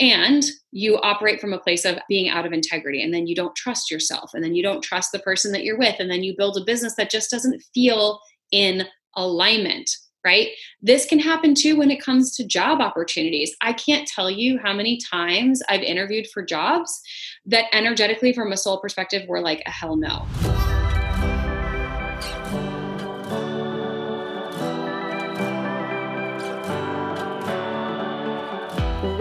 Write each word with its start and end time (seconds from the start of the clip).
and 0.00 0.44
you 0.70 0.98
operate 0.98 1.40
from 1.40 1.52
a 1.52 1.58
place 1.58 1.84
of 1.84 1.98
being 2.08 2.28
out 2.28 2.46
of 2.46 2.52
integrity 2.52 3.02
and 3.02 3.12
then 3.12 3.26
you 3.26 3.34
don't 3.34 3.54
trust 3.54 3.90
yourself 3.90 4.30
and 4.34 4.42
then 4.42 4.54
you 4.54 4.62
don't 4.62 4.82
trust 4.82 5.12
the 5.12 5.18
person 5.20 5.52
that 5.52 5.64
you're 5.64 5.78
with 5.78 5.96
and 5.98 6.10
then 6.10 6.22
you 6.22 6.34
build 6.36 6.56
a 6.56 6.64
business 6.64 6.94
that 6.96 7.10
just 7.10 7.30
doesn't 7.30 7.62
feel 7.74 8.20
in 8.50 8.86
alignment 9.16 9.90
right? 10.24 10.50
This 10.80 11.04
can 11.04 11.18
happen 11.18 11.52
too 11.52 11.76
when 11.76 11.90
it 11.90 12.00
comes 12.00 12.36
to 12.36 12.46
job 12.46 12.80
opportunities. 12.80 13.56
I 13.60 13.72
can't 13.72 14.06
tell 14.06 14.30
you 14.30 14.58
how 14.58 14.72
many 14.72 14.98
times 15.10 15.62
i've 15.68 15.82
interviewed 15.82 16.26
for 16.32 16.44
jobs 16.44 17.00
that 17.46 17.64
energetically 17.72 18.32
from 18.32 18.52
a 18.52 18.56
soul 18.56 18.80
perspective 18.80 19.26
were 19.28 19.40
like 19.40 19.62
a 19.66 19.70
hell 19.70 19.96
no 19.96 20.26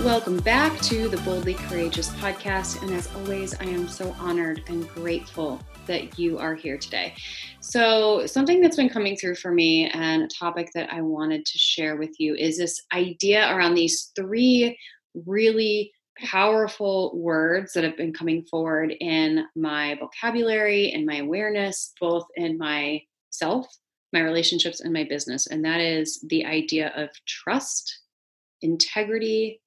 Welcome 0.00 0.38
back 0.38 0.80
to 0.80 1.08
the 1.08 1.18
Boldly 1.18 1.54
Courageous 1.54 2.08
podcast. 2.08 2.82
And 2.82 2.92
as 2.92 3.14
always, 3.14 3.54
I 3.60 3.66
am 3.66 3.86
so 3.86 4.16
honored 4.18 4.64
and 4.66 4.88
grateful 4.88 5.60
that 5.86 6.18
you 6.18 6.38
are 6.38 6.54
here 6.54 6.76
today. 6.76 7.14
So, 7.60 8.26
something 8.26 8.60
that's 8.60 8.76
been 8.76 8.88
coming 8.88 9.16
through 9.16 9.36
for 9.36 9.52
me 9.52 9.88
and 9.90 10.22
a 10.22 10.28
topic 10.28 10.70
that 10.74 10.92
I 10.92 11.02
wanted 11.02 11.46
to 11.46 11.58
share 11.58 11.96
with 11.96 12.18
you 12.18 12.34
is 12.34 12.58
this 12.58 12.82
idea 12.92 13.54
around 13.54 13.74
these 13.74 14.10
three 14.16 14.76
really 15.14 15.92
powerful 16.18 17.12
words 17.14 17.72
that 17.74 17.84
have 17.84 17.96
been 17.96 18.12
coming 18.12 18.44
forward 18.44 18.94
in 18.98 19.46
my 19.54 19.96
vocabulary 20.00 20.90
and 20.92 21.06
my 21.06 21.18
awareness, 21.18 21.92
both 22.00 22.26
in 22.34 22.58
myself, 22.58 23.66
my 24.12 24.20
relationships, 24.20 24.80
and 24.80 24.92
my 24.92 25.04
business. 25.04 25.46
And 25.46 25.64
that 25.64 25.80
is 25.80 26.24
the 26.28 26.44
idea 26.44 26.92
of 26.96 27.10
trust, 27.26 28.00
integrity, 28.62 29.60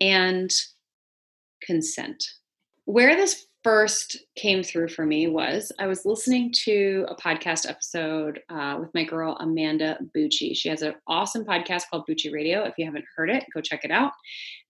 and 0.00 0.52
consent. 1.62 2.24
Where 2.84 3.16
this 3.16 3.46
first 3.66 4.18
came 4.36 4.62
through 4.62 4.86
for 4.86 5.04
me 5.04 5.26
was 5.26 5.72
I 5.80 5.88
was 5.88 6.06
listening 6.06 6.52
to 6.64 7.04
a 7.08 7.16
podcast 7.16 7.68
episode 7.68 8.40
uh, 8.48 8.76
with 8.78 8.94
my 8.94 9.02
girl 9.02 9.36
Amanda 9.40 9.98
Bucci. 10.16 10.54
She 10.54 10.68
has 10.68 10.82
an 10.82 10.94
awesome 11.08 11.44
podcast 11.44 11.82
called 11.90 12.06
Bucci 12.08 12.32
Radio. 12.32 12.62
If 12.62 12.74
you 12.78 12.84
haven't 12.84 13.06
heard 13.16 13.28
it, 13.28 13.44
go 13.52 13.60
check 13.60 13.84
it 13.84 13.90
out. 13.90 14.12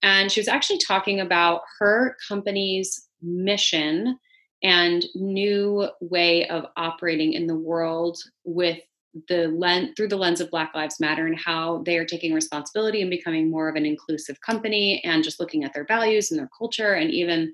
And 0.03 0.33
she 0.33 0.41
was 0.41 0.49
actually 0.49 0.79
talking 0.79 1.21
about 1.21 1.61
her 1.79 2.17
company's 2.27 3.07
mission 3.21 4.19
and 4.63 5.05
new 5.15 5.89
way 6.01 6.49
of 6.49 6.65
operating 6.79 7.35
in 7.35 7.47
the 7.47 7.55
world 7.55 8.17
with 8.45 8.81
the 9.29 9.49
lens 9.49 9.91
through 9.97 10.09
the 10.09 10.17
lens 10.17 10.41
of 10.41 10.51
black 10.51 10.75
lives 10.75 11.01
matter 11.01 11.27
and 11.27 11.39
how 11.39 11.83
they 11.85 11.97
are 11.99 12.05
taking 12.05 12.33
responsibility 12.33 13.01
and 13.01 13.11
becoming 13.11 13.51
more 13.51 13.69
of 13.69 13.77
an 13.77 13.87
inclusive 13.87 14.41
company 14.41 15.03
and 15.05 15.25
just 15.25 15.41
looking 15.41 15.65
at 15.65 15.73
their 15.75 15.87
values 15.87 16.31
and 16.31 16.39
their 16.39 16.51
culture 16.57 16.95
and 16.95 17.11
even 17.11 17.53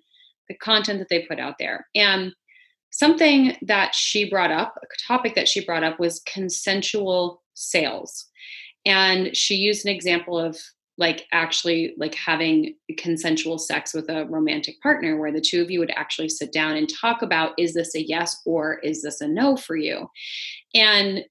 the 0.48 0.56
content 0.56 0.98
that 0.98 1.08
they 1.08 1.26
put 1.26 1.38
out 1.38 1.56
there. 1.58 1.86
And 1.94 2.32
something 2.90 3.56
that 3.62 3.94
she 3.94 4.28
brought 4.28 4.50
up 4.50 4.74
a 4.82 4.86
topic 5.06 5.34
that 5.34 5.48
she 5.48 5.64
brought 5.64 5.84
up 5.84 5.98
was 5.98 6.22
consensual 6.32 7.42
sales. 7.54 8.26
And 8.84 9.36
she 9.36 9.54
used 9.56 9.86
an 9.86 9.92
example 9.92 10.38
of 10.38 10.58
like 10.98 11.26
actually 11.32 11.94
like 11.96 12.14
having 12.14 12.74
consensual 12.98 13.58
sex 13.58 13.94
with 13.94 14.10
a 14.10 14.26
romantic 14.26 14.80
partner 14.82 15.18
where 15.18 15.32
the 15.32 15.40
two 15.40 15.62
of 15.62 15.70
you 15.70 15.80
would 15.80 15.92
actually 15.96 16.28
sit 16.28 16.52
down 16.52 16.76
and 16.76 16.88
talk 17.00 17.22
about 17.22 17.52
is 17.58 17.72
this 17.72 17.94
a 17.94 18.02
yes 18.06 18.36
or 18.44 18.78
is 18.80 19.02
this 19.02 19.20
a 19.20 19.28
no 19.28 19.56
for 19.56 19.74
you? 19.74 20.06
And 20.74 21.24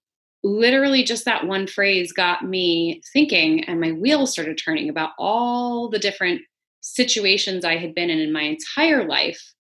literally 0.44 1.04
just 1.04 1.26
that 1.26 1.46
one 1.46 1.68
phrase 1.68 2.12
got 2.12 2.44
me 2.44 3.02
thinking 3.14 3.64
and 3.66 3.80
my 3.80 3.92
wheels 3.92 4.32
started 4.32 4.58
turning 4.58 4.90
about 4.90 5.12
all 5.20 5.90
the 5.90 6.00
different 6.00 6.42
situations 6.82 7.64
I 7.64 7.78
had 7.78 7.94
been 7.94 8.10
in 8.10 8.20
in 8.20 8.34
my 8.34 8.42
entire 8.42 9.08
life 9.08 9.54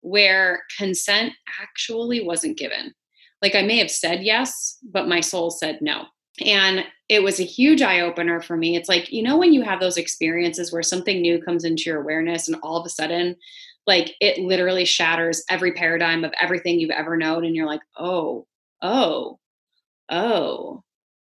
where 0.00 0.64
consent 0.78 1.32
actually 1.60 2.24
wasn't 2.24 2.58
given. 2.58 2.94
Like 3.42 3.54
I 3.54 3.62
may 3.62 3.78
have 3.78 3.90
said 3.90 4.22
yes, 4.22 4.78
but 4.82 5.08
my 5.08 5.20
soul 5.20 5.50
said 5.50 5.78
no. 5.80 6.04
And 6.44 6.84
it 7.08 7.22
was 7.22 7.38
a 7.38 7.44
huge 7.44 7.82
eye 7.82 8.00
opener 8.00 8.40
for 8.40 8.56
me. 8.56 8.76
It's 8.76 8.88
like, 8.88 9.12
you 9.12 9.22
know, 9.22 9.36
when 9.36 9.52
you 9.52 9.62
have 9.62 9.80
those 9.80 9.96
experiences 9.96 10.72
where 10.72 10.82
something 10.82 11.20
new 11.20 11.40
comes 11.40 11.64
into 11.64 11.84
your 11.84 12.00
awareness 12.00 12.48
and 12.48 12.56
all 12.62 12.76
of 12.76 12.86
a 12.86 12.90
sudden, 12.90 13.36
like 13.86 14.14
it 14.20 14.38
literally 14.38 14.84
shatters 14.84 15.44
every 15.50 15.72
paradigm 15.72 16.24
of 16.24 16.32
everything 16.40 16.80
you've 16.80 16.90
ever 16.90 17.16
known. 17.16 17.44
And 17.44 17.54
you're 17.54 17.66
like, 17.66 17.82
oh, 17.98 18.46
oh, 18.82 19.38
oh, 20.10 20.82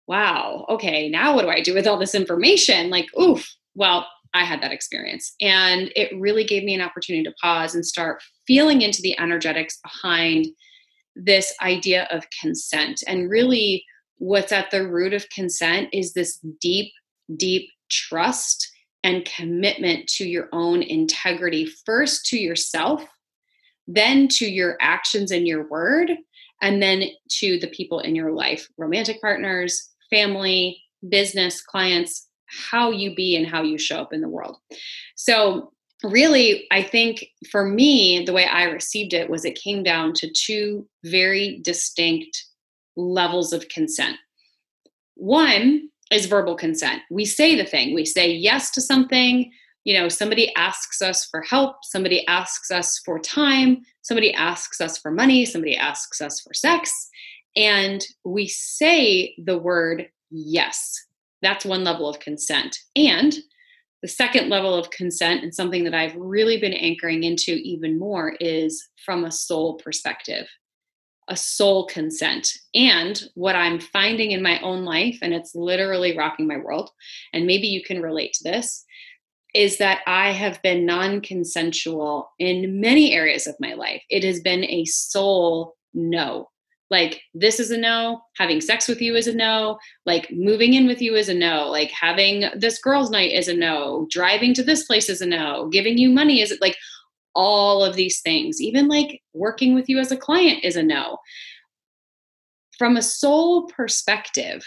wow, 0.08 0.66
okay, 0.70 1.10
now 1.10 1.36
what 1.36 1.44
do 1.44 1.50
I 1.50 1.62
do 1.62 1.74
with 1.74 1.88
all 1.88 2.00
this 2.00 2.16
information? 2.16 2.90
Like, 2.90 3.08
oof, 3.20 3.48
well, 3.76 4.08
I 4.34 4.44
had 4.44 4.62
that 4.62 4.72
experience. 4.72 5.34
And 5.42 5.92
it 5.96 6.12
really 6.20 6.44
gave 6.44 6.64
me 6.64 6.76
an 6.76 6.82
opportunity 6.82 7.24
to 7.24 7.36
pause 7.42 7.76
and 7.76 7.86
start 7.86 8.22
feeling 8.48 8.82
into 8.82 9.02
the 9.02 9.18
energetics 9.20 9.80
behind 9.82 10.48
this 11.16 11.54
idea 11.62 12.08
of 12.12 12.26
consent. 12.42 13.04
And 13.08 13.30
really, 13.30 13.84
what's 14.18 14.52
at 14.52 14.72
the 14.72 14.88
root 14.88 15.14
of 15.14 15.30
consent 15.30 15.90
is 15.94 16.14
this 16.14 16.40
deep, 16.62 16.92
deep 17.36 17.70
trust 17.90 18.68
and 19.04 19.26
commitment 19.26 20.08
to 20.08 20.28
your 20.28 20.50
own 20.52 20.84
integrity, 20.84 21.68
first 21.86 22.26
to 22.28 22.38
yourself, 22.38 23.04
then 23.88 24.28
to 24.28 24.46
your 24.46 24.78
actions 24.82 25.32
and 25.32 25.48
your 25.48 25.68
word, 25.68 26.12
and 26.62 26.82
then 26.82 27.04
to 27.40 27.60
the 27.60 27.68
people 27.68 28.00
in 28.00 28.16
your 28.16 28.32
life 28.32 28.68
romantic 28.78 29.22
partners, 29.22 29.90
family, 30.10 30.82
business, 31.08 31.62
clients, 31.62 32.28
how 32.48 32.92
you 32.92 33.16
be 33.16 33.36
and 33.36 33.48
how 33.48 33.62
you 33.62 33.78
show 33.78 33.98
up 33.98 34.14
in 34.14 34.22
the 34.22 34.30
world. 34.30 34.58
So, 35.16 35.72
really, 36.04 36.66
I 36.72 36.82
think 36.82 37.26
for 37.52 37.66
me, 37.66 38.24
the 38.26 38.34
way 38.34 38.46
I 38.46 38.64
received 38.64 39.14
it 39.14 39.30
was 39.30 39.46
it 39.46 39.60
came 39.62 39.84
down 39.84 40.14
to 40.14 40.32
two 40.32 40.88
very 41.04 41.60
distinct 41.64 42.46
levels 42.96 43.54
of 43.54 43.70
consent. 43.70 44.18
One 45.16 45.90
is 46.12 46.26
verbal 46.26 46.56
consent. 46.56 47.02
We 47.12 47.26
say 47.26 47.56
the 47.56 47.66
thing, 47.66 47.94
we 47.94 48.06
say 48.06 48.32
yes 48.32 48.72
to 48.72 48.82
something, 48.82 49.52
you 49.84 49.98
know 49.98 50.10
somebody 50.10 50.54
asks 50.56 51.02
us 51.02 51.26
for 51.26 51.42
help 51.42 51.78
somebody 51.84 52.26
asks 52.28 52.72
us 52.72 53.00
for 53.06 53.20
time 53.20 53.82
somebody 54.02 54.34
asks 54.34 54.82
us 54.82 54.98
for 54.98 55.12
money 55.12 55.46
somebody 55.46 55.76
asks 55.76 56.22
us 56.22 56.40
for 56.42 56.54
sex 56.54 57.10
and 57.56 58.06
we 58.24 58.48
say 58.48 59.36
the 59.44 59.58
word 59.58 60.10
yes 60.30 60.96
that's 61.42 61.66
one 61.66 61.84
level 61.84 62.08
of 62.08 62.20
consent 62.20 62.78
and 62.96 63.38
the 64.02 64.08
second 64.08 64.50
level 64.50 64.74
of 64.76 64.92
consent 64.92 65.44
and 65.44 65.54
something 65.54 65.84
that 65.84 65.94
i've 65.94 66.16
really 66.16 66.60
been 66.60 66.74
anchoring 66.74 67.24
into 67.24 67.54
even 67.54 67.98
more 67.98 68.36
is 68.40 68.88
from 69.06 69.24
a 69.24 69.32
soul 69.32 69.76
perspective 69.76 70.48
a 71.30 71.36
soul 71.36 71.86
consent. 71.86 72.52
And 72.74 73.22
what 73.36 73.56
I'm 73.56 73.80
finding 73.80 74.32
in 74.32 74.42
my 74.42 74.60
own 74.62 74.84
life, 74.84 75.20
and 75.22 75.34
it's 75.34 75.56
literally 75.56 76.18
rocking 76.18 76.48
my 76.48 76.58
world, 76.58 76.90
and 77.34 77.46
maybe 77.46 77.68
you 77.68 77.84
can 77.84 78.02
relate 78.02 78.34
to 78.34 78.44
this, 78.44 78.84
is 79.54 79.78
that 79.78 80.02
I 80.06 80.32
have 80.32 80.62
been 80.62 80.86
non 80.86 81.22
consensual 81.22 82.32
in 82.40 82.80
many 82.80 83.14
areas 83.14 83.48
of 83.48 83.56
my 83.60 83.74
life. 83.74 84.04
It 84.10 84.24
has 84.24 84.40
been 84.40 84.64
a 84.66 84.86
soul 84.86 85.76
no. 85.94 86.50
Like, 86.92 87.22
this 87.36 87.60
is 87.60 87.70
a 87.70 87.78
no. 87.78 88.22
Having 88.38 88.62
sex 88.62 88.88
with 88.88 89.02
you 89.02 89.16
is 89.16 89.28
a 89.28 89.36
no. 89.36 89.78
Like, 90.06 90.30
moving 90.32 90.74
in 90.74 90.88
with 90.88 91.02
you 91.02 91.16
is 91.16 91.30
a 91.30 91.34
no. 91.34 91.68
Like, 91.70 91.92
having 91.92 92.46
this 92.56 92.80
girls' 92.80 93.12
night 93.12 93.32
is 93.32 93.48
a 93.48 93.56
no. 93.56 94.08
Driving 94.10 94.54
to 94.56 94.64
this 94.64 94.86
place 94.86 95.10
is 95.10 95.22
a 95.22 95.26
no. 95.26 95.68
Giving 95.70 95.98
you 95.98 96.10
money 96.10 96.42
is 96.42 96.58
like 96.62 96.76
all 97.36 97.84
of 97.84 97.96
these 97.96 98.22
things. 98.22 98.60
Even 98.60 98.88
like 98.88 99.22
working 99.34 99.76
with 99.76 99.88
you 99.88 100.00
as 100.00 100.12
a 100.12 100.18
client 100.18 100.64
is 100.64 100.76
a 100.76 100.84
no. 100.84 101.18
From 102.78 102.98
a 102.98 103.02
soul 103.02 103.68
perspective, 103.68 104.66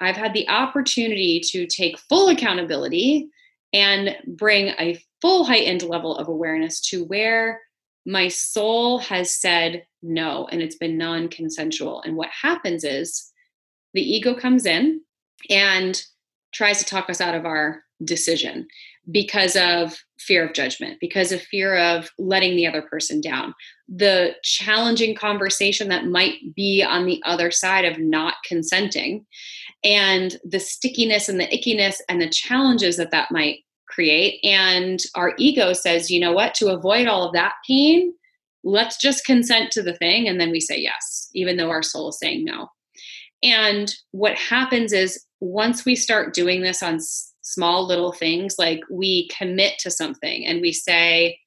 I've 0.00 0.16
had 0.16 0.32
the 0.32 0.48
opportunity 0.48 1.40
to 1.50 1.66
take 1.66 1.98
full 1.98 2.28
accountability 2.28 3.28
and 3.72 4.16
bring 4.26 4.68
a 4.78 5.00
full 5.20 5.44
heightened 5.44 5.82
level 5.82 6.16
of 6.16 6.28
awareness 6.28 6.80
to 6.80 7.04
where 7.04 7.60
my 8.06 8.28
soul 8.28 8.98
has 8.98 9.34
said 9.34 9.84
no 10.02 10.46
and 10.50 10.62
it's 10.62 10.76
been 10.76 10.96
non 10.96 11.28
consensual. 11.28 12.02
And 12.02 12.16
what 12.16 12.30
happens 12.30 12.84
is 12.84 13.32
the 13.94 14.02
ego 14.02 14.34
comes 14.34 14.66
in 14.66 15.00
and 15.50 16.00
tries 16.52 16.78
to 16.78 16.84
talk 16.84 17.10
us 17.10 17.20
out 17.20 17.34
of 17.34 17.44
our 17.44 17.82
decision 18.04 18.66
because 19.10 19.56
of 19.56 19.96
fear 20.18 20.46
of 20.46 20.54
judgment, 20.54 20.98
because 21.00 21.30
of 21.30 21.40
fear 21.42 21.76
of 21.76 22.10
letting 22.18 22.56
the 22.56 22.66
other 22.66 22.82
person 22.82 23.20
down, 23.20 23.54
the 23.88 24.34
challenging 24.42 25.14
conversation 25.14 25.88
that 25.88 26.06
might 26.06 26.38
be 26.54 26.82
on 26.82 27.06
the 27.06 27.22
other 27.24 27.50
side 27.50 27.84
of 27.84 27.98
not 27.98 28.34
consenting, 28.44 29.24
and 29.84 30.38
the 30.44 30.58
stickiness 30.58 31.28
and 31.28 31.38
the 31.38 31.46
ickiness 31.46 31.98
and 32.08 32.20
the 32.20 32.28
challenges 32.28 32.96
that 32.96 33.10
that 33.12 33.30
might 33.30 33.60
create. 33.88 34.40
And 34.42 34.98
our 35.14 35.34
ego 35.38 35.72
says, 35.72 36.10
you 36.10 36.20
know 36.20 36.32
what, 36.32 36.54
to 36.56 36.74
avoid 36.74 37.06
all 37.06 37.24
of 37.24 37.32
that 37.34 37.52
pain, 37.66 38.12
let's 38.64 38.96
just 38.98 39.24
consent 39.24 39.70
to 39.72 39.82
the 39.82 39.94
thing. 39.94 40.28
And 40.28 40.40
then 40.40 40.50
we 40.50 40.60
say 40.60 40.80
yes, 40.80 41.30
even 41.34 41.56
though 41.56 41.70
our 41.70 41.82
soul 41.82 42.08
is 42.08 42.18
saying 42.18 42.44
no. 42.44 42.68
And 43.42 43.94
what 44.10 44.36
happens 44.36 44.92
is 44.92 45.24
once 45.40 45.84
we 45.84 45.94
start 45.94 46.34
doing 46.34 46.62
this 46.62 46.82
on 46.82 46.98
small 47.46 47.86
little 47.86 48.10
things 48.10 48.56
like 48.58 48.80
we 48.90 49.28
commit 49.28 49.78
to 49.78 49.88
something 49.88 50.44
and 50.44 50.60
we 50.60 50.72
say 50.72 51.38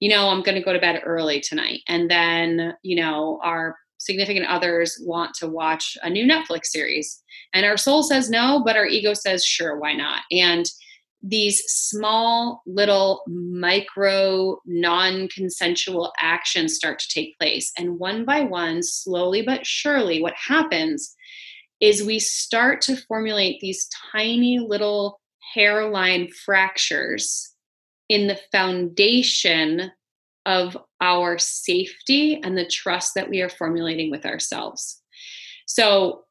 you 0.00 0.10
know 0.10 0.28
i'm 0.28 0.42
going 0.42 0.54
to 0.54 0.60
go 0.60 0.72
to 0.74 0.78
bed 0.78 1.00
early 1.04 1.40
tonight. 1.40 1.80
And 1.88 2.10
then 2.10 2.74
you 2.82 2.96
know 2.96 3.40
our 3.42 3.74
significant 3.98 4.46
others 4.46 5.00
want 5.02 5.32
to 5.36 5.48
watch 5.48 5.96
a 6.02 6.10
new 6.10 6.26
netflix 6.26 6.66
series. 6.66 7.22
And 7.54 7.64
our 7.64 7.78
soul 7.78 8.02
says 8.02 8.28
no 8.28 8.62
but 8.64 8.76
our 8.76 8.86
ego 8.86 9.14
says 9.14 9.44
sure 9.44 9.78
why 9.78 9.94
not? 9.94 10.22
And 10.30 10.66
these 11.22 11.62
small 11.66 12.62
little 12.66 13.22
micro 13.26 14.58
non-consensual 14.66 16.12
actions 16.20 16.74
start 16.76 16.98
to 16.98 17.08
take 17.08 17.36
place. 17.38 17.72
And 17.78 17.98
one 17.98 18.26
by 18.26 18.42
one 18.42 18.82
slowly 18.82 19.40
but 19.40 19.66
surely 19.66 20.20
what 20.20 20.34
happens 20.34 21.16
is 21.80 22.04
we 22.04 22.18
start 22.18 22.82
to 22.82 22.96
formulate 23.08 23.60
these 23.60 23.88
tiny 24.12 24.58
little 24.58 25.18
hairline 25.54 26.28
fractures 26.30 27.52
in 28.08 28.28
the 28.28 28.38
foundation 28.52 29.90
of 30.46 30.76
our 31.00 31.38
safety 31.38 32.40
and 32.42 32.56
the 32.56 32.66
trust 32.66 33.12
that 33.16 33.28
we 33.28 33.40
are 33.42 33.48
formulating 33.48 34.10
with 34.10 34.24
ourselves. 34.24 35.02
So, 35.66 36.22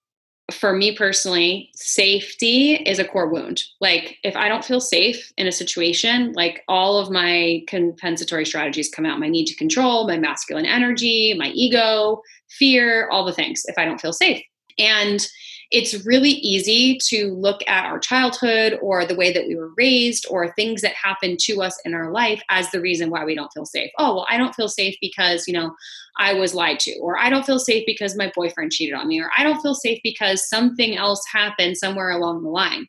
for 0.52 0.74
me 0.74 0.96
personally, 0.96 1.72
safety 1.76 2.76
is 2.76 3.00
a 3.00 3.06
core 3.06 3.28
wound. 3.28 3.64
Like, 3.82 4.18
if 4.24 4.36
I 4.36 4.48
don't 4.48 4.64
feel 4.64 4.80
safe 4.80 5.32
in 5.38 5.48
a 5.48 5.52
situation, 5.52 6.34
like 6.34 6.64
all 6.68 7.00
of 7.00 7.10
my 7.10 7.64
compensatory 7.68 8.46
strategies 8.46 8.90
come 8.90 9.08
out 9.08 9.20
my 9.20 9.28
need 9.28 9.46
to 9.48 9.56
control, 9.56 10.08
my 10.08 10.20
masculine 10.20 10.68
energy, 10.68 11.34
my 11.38 11.48
ego, 11.48 12.22
fear, 12.48 13.10
all 13.10 13.26
the 13.26 13.34
things, 13.34 13.64
if 13.66 13.78
I 13.78 13.86
don't 13.86 14.00
feel 14.00 14.14
safe. 14.14 14.42
And 14.78 15.26
it's 15.72 16.06
really 16.06 16.30
easy 16.30 16.98
to 17.08 17.34
look 17.34 17.62
at 17.68 17.86
our 17.86 18.00
childhood 18.00 18.78
or 18.82 19.06
the 19.06 19.16
way 19.16 19.34
that 19.34 19.48
we 19.48 19.56
were 19.56 19.74
raised 19.76 20.26
or 20.30 20.54
things 20.54 20.82
that 20.82 20.94
happen 20.94 21.38
to 21.42 21.62
us 21.62 21.80
in 21.86 21.94
our 21.94 22.12
life 22.12 22.42
as 22.50 22.70
the 22.72 22.82
reason 22.82 23.10
why 23.10 23.26
we 23.26 23.36
don't 23.36 23.52
feel 23.54 23.66
safe. 23.66 23.92
Oh, 23.98 24.16
well, 24.16 24.28
I 24.30 24.38
don't 24.38 24.56
feel 24.56 24.70
safe 24.70 24.96
because, 25.02 25.48
you 25.48 25.54
know, 25.54 25.76
I 26.18 26.34
was 26.34 26.54
lied 26.54 26.80
to, 26.82 26.96
or 27.00 27.18
I 27.18 27.30
don't 27.30 27.46
feel 27.46 27.60
safe 27.60 27.84
because 27.86 28.16
my 28.16 28.32
boyfriend 28.36 28.72
cheated 28.72 28.96
on 28.96 29.08
me, 29.08 29.20
or 29.20 29.30
I 29.38 29.44
don't 29.44 29.62
feel 29.62 29.76
safe 29.76 30.00
because 30.04 30.48
something 30.48 30.96
else 30.96 31.24
happened 31.32 31.78
somewhere 31.78 32.12
along 32.12 32.44
the 32.44 32.50
line. 32.50 32.88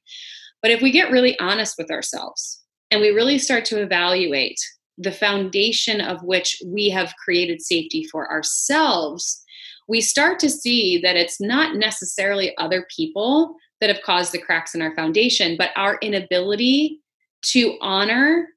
But 0.62 0.70
if 0.70 0.82
we 0.82 0.90
get 0.90 1.10
really 1.10 1.38
honest 1.38 1.76
with 1.78 1.90
ourselves 1.90 2.62
and 2.90 3.00
we 3.00 3.10
really 3.10 3.38
start 3.38 3.64
to 3.66 3.80
evaluate 3.80 4.58
the 4.98 5.12
foundation 5.12 6.00
of 6.00 6.22
which 6.22 6.62
we 6.64 6.88
have 6.90 7.14
created 7.22 7.60
safety 7.60 8.04
for 8.04 8.30
ourselves, 8.30 9.42
we 9.88 10.00
start 10.00 10.38
to 10.40 10.50
see 10.50 11.00
that 11.02 11.16
it's 11.16 11.40
not 11.40 11.76
necessarily 11.76 12.56
other 12.56 12.86
people 12.94 13.56
that 13.80 13.90
have 13.90 14.02
caused 14.02 14.32
the 14.32 14.38
cracks 14.38 14.74
in 14.74 14.82
our 14.82 14.94
foundation, 14.94 15.56
but 15.56 15.70
our 15.76 15.98
inability 16.02 17.00
to 17.42 17.76
honor 17.80 18.48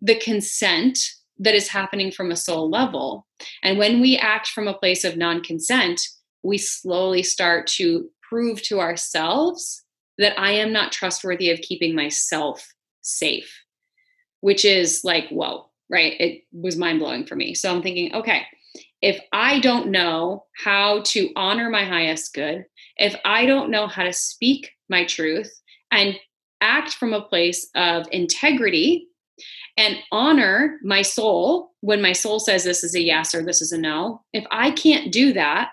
the 0.00 0.18
consent 0.18 0.98
that 1.38 1.54
is 1.54 1.68
happening 1.68 2.10
from 2.10 2.30
a 2.30 2.36
soul 2.36 2.70
level. 2.70 3.26
And 3.62 3.78
when 3.78 4.00
we 4.00 4.16
act 4.16 4.48
from 4.48 4.68
a 4.68 4.74
place 4.74 5.04
of 5.04 5.16
non 5.16 5.42
consent, 5.42 6.00
we 6.42 6.58
slowly 6.58 7.22
start 7.22 7.66
to 7.66 8.08
prove 8.28 8.62
to 8.62 8.80
ourselves 8.80 9.84
that 10.18 10.38
I 10.38 10.52
am 10.52 10.72
not 10.72 10.92
trustworthy 10.92 11.50
of 11.50 11.60
keeping 11.60 11.94
myself 11.94 12.66
safe, 13.02 13.64
which 14.40 14.64
is 14.64 15.02
like, 15.04 15.28
whoa, 15.30 15.70
right? 15.88 16.14
It 16.18 16.42
was 16.52 16.76
mind 16.76 16.98
blowing 16.98 17.24
for 17.24 17.36
me. 17.36 17.54
So 17.54 17.72
I'm 17.72 17.82
thinking, 17.82 18.14
okay, 18.14 18.46
if 19.00 19.20
I 19.32 19.60
don't 19.60 19.90
know 19.90 20.44
how 20.64 21.02
to 21.06 21.30
honor 21.36 21.70
my 21.70 21.84
highest 21.84 22.34
good, 22.34 22.64
if 22.96 23.14
I 23.24 23.46
don't 23.46 23.70
know 23.70 23.86
how 23.86 24.04
to 24.04 24.12
speak 24.12 24.70
my 24.88 25.04
truth 25.04 25.50
and 25.90 26.18
act 26.60 26.94
from 26.94 27.12
a 27.12 27.22
place 27.22 27.68
of 27.74 28.06
integrity 28.10 29.06
and 29.76 29.96
honor 30.10 30.78
my 30.82 31.02
soul 31.02 31.70
when 31.80 32.02
my 32.02 32.12
soul 32.12 32.40
says 32.40 32.64
this 32.64 32.82
is 32.82 32.96
a 32.96 33.00
yes 33.00 33.34
or 33.34 33.44
this 33.44 33.62
is 33.62 33.70
a 33.70 33.78
no, 33.78 34.22
if 34.32 34.44
I 34.50 34.72
can't 34.72 35.12
do 35.12 35.32
that, 35.34 35.70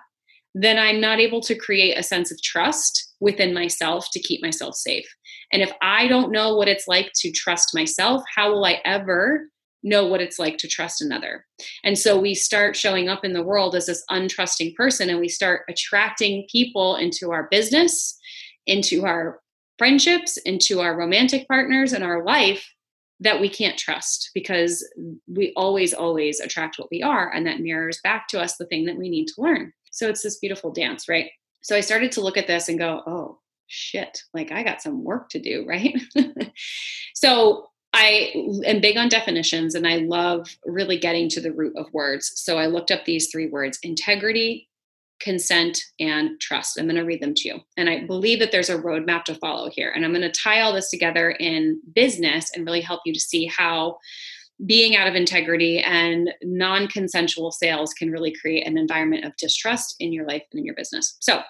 then 0.54 0.78
I'm 0.78 1.02
not 1.02 1.20
able 1.20 1.42
to 1.42 1.56
create 1.56 1.98
a 1.98 2.04
sense 2.04 2.32
of 2.32 2.42
trust 2.42 3.14
within 3.20 3.54
myself 3.54 4.08
to 4.14 4.20
keep 4.20 4.42
myself 4.42 4.76
safe. 4.76 5.06
And 5.52 5.62
if 5.62 5.72
I 5.82 6.08
don't 6.08 6.32
know 6.32 6.56
what 6.56 6.68
it's 6.68 6.88
like 6.88 7.12
to 7.16 7.32
trust 7.32 7.74
myself, 7.74 8.22
how 8.36 8.52
will 8.52 8.64
I 8.64 8.80
ever 8.86 9.48
know 9.86 10.06
what 10.06 10.20
it's 10.20 10.40
like 10.40 10.58
to 10.58 10.68
trust 10.68 11.02
another. 11.02 11.46
And 11.84 11.98
so 11.98 12.20
we 12.20 12.34
start 12.34 12.76
showing 12.76 13.08
up 13.08 13.24
in 13.24 13.34
the 13.34 13.44
world 13.44 13.76
as 13.76 13.86
this 13.86 14.04
untrusting 14.10 14.76
person 14.76 15.10
and 15.10 15.20
we 15.20 15.30
start 15.30 15.62
attracting 15.70 16.48
people 16.52 16.96
into 16.96 17.32
our 17.32 17.48
business, 17.50 18.18
into 18.66 19.06
our 19.06 19.40
friendships, 19.78 20.38
into 20.38 20.82
our 20.82 20.98
romantic 20.98 21.48
partners 21.48 21.94
and 21.94 22.04
our 22.04 22.26
life 22.26 22.68
that 23.20 23.40
we 23.40 23.48
can't 23.48 23.78
trust 23.78 24.32
because 24.34 24.86
we 25.28 25.54
always, 25.56 25.94
always 25.94 26.40
attract 26.40 26.78
what 26.78 26.90
we 26.92 27.02
are. 27.02 27.32
And 27.32 27.46
that 27.46 27.62
mirrors 27.62 28.00
back 28.04 28.28
to 28.30 28.42
us 28.42 28.58
the 28.58 28.66
thing 28.66 28.86
that 28.86 28.98
we 28.98 29.08
need 29.08 29.28
to 29.28 29.42
learn. 29.42 29.72
So 29.92 30.10
it's 30.10 30.24
this 30.24 30.40
beautiful 30.40 30.72
dance, 30.72 31.08
right? 31.08 31.30
So 31.62 31.76
I 31.76 31.82
started 31.82 32.12
to 32.14 32.22
look 32.22 32.38
at 32.38 32.48
this 32.48 32.68
and 32.68 32.78
go, 32.78 33.04
oh, 33.08 33.40
shit, 33.68 34.22
like 34.34 34.52
I 34.52 34.64
got 34.64 34.82
some 34.82 35.04
work 35.04 35.30
to 35.30 35.40
do, 35.40 35.64
right? 35.68 35.96
so 37.14 37.68
I 37.96 38.34
am 38.66 38.82
big 38.82 38.98
on 38.98 39.08
definitions 39.08 39.74
and 39.74 39.88
I 39.88 39.98
love 39.98 40.50
really 40.66 41.00
getting 41.00 41.30
to 41.30 41.40
the 41.40 41.54
root 41.54 41.78
of 41.78 41.92
words. 41.94 42.34
So 42.36 42.58
I 42.58 42.66
looked 42.66 42.92
up 42.92 43.06
these 43.06 43.32
three 43.32 43.48
words 43.48 43.80
integrity, 43.84 44.68
consent, 45.22 45.80
and 45.98 46.38
trust. 46.42 46.78
I'm 46.78 46.88
going 46.88 46.98
to 46.98 47.04
read 47.04 47.22
them 47.22 47.34
to 47.36 47.48
you. 47.48 47.60
And 47.78 47.90
I 47.90 48.06
believe 48.06 48.40
that 48.40 48.52
there's 48.52 48.70
a 48.70 48.78
roadmap 48.78 49.24
to 49.24 49.36
follow 49.36 49.70
here. 49.70 49.94
And 49.96 50.04
I'm 50.04 50.12
going 50.12 50.30
to 50.30 50.42
tie 50.42 50.60
all 50.60 50.74
this 50.74 50.90
together 50.90 51.32
in 51.32 51.80
business 51.94 52.52
and 52.54 52.66
really 52.66 52.82
help 52.82 53.00
you 53.06 53.14
to 53.14 53.20
see 53.20 53.46
how 53.46 53.98
being 54.66 54.98
out 54.98 55.08
of 55.08 55.16
integrity 55.16 55.80
and 55.80 56.34
non 56.44 56.90
consensual 56.90 57.52
sales 57.52 57.94
can 57.94 58.12
really 58.12 58.34
create 58.34 58.68
an 58.68 58.78
environment 58.78 59.24
of 59.24 59.38
distrust 59.38 59.96
in 60.02 60.12
your 60.12 60.28
life 60.28 60.44
and 60.52 60.60
in 60.60 60.66
your 60.66 60.76
business. 60.76 61.16
So, 61.22 61.44